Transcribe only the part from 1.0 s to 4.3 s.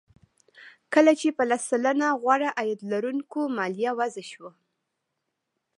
چې په لس سلنه غوره عاید لرونکو مالیه وضع